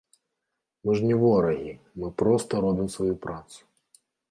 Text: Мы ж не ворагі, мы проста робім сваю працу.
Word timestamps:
Мы 0.87 0.95
ж 0.99 1.09
не 1.09 1.17
ворагі, 1.23 1.75
мы 2.03 2.11
проста 2.23 2.53
робім 2.65 2.91
сваю 2.97 3.15
працу. 3.29 3.57